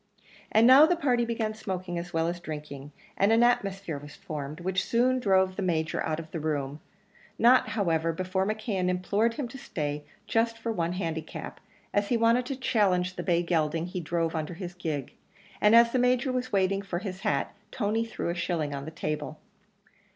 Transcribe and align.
And 0.51 0.65
now 0.65 0.87
the 0.87 0.95
party 0.95 1.25
began 1.25 1.53
smoking 1.53 1.99
as 1.99 2.11
well 2.11 2.27
as 2.27 2.39
drinking; 2.39 2.91
and 3.17 3.31
an 3.31 3.43
atmosphere 3.43 3.99
was 3.99 4.15
formed, 4.15 4.59
which 4.59 4.83
soon 4.83 5.19
drove 5.19 5.55
the 5.55 5.61
Major 5.61 6.03
out 6.03 6.19
of 6.19 6.31
the 6.31 6.39
room 6.39 6.79
not, 7.37 7.67
however, 7.77 8.11
before 8.11 8.43
McKeon 8.47 8.89
implored 8.89 9.35
him 9.35 9.47
to 9.49 9.59
stay 9.59 10.03
just 10.25 10.57
for 10.57 10.71
one 10.71 10.93
handicap, 10.93 11.59
as 11.93 12.07
he 12.07 12.17
wanted 12.17 12.47
to 12.47 12.55
challenge 12.55 13.15
the 13.15 13.21
bay 13.21 13.43
gelding 13.43 13.85
he 13.85 13.99
drove 13.99 14.33
under 14.33 14.55
his 14.55 14.73
gig; 14.73 15.13
and 15.61 15.75
as 15.75 15.91
the 15.91 15.99
Major 15.99 16.31
was 16.31 16.51
waiting 16.51 16.81
for 16.81 16.97
his 16.97 17.19
hat, 17.19 17.53
Tony 17.69 18.03
threw 18.03 18.29
a 18.29 18.33
shilling 18.33 18.73
on 18.73 18.85
the 18.85 18.89
table. 18.89 19.37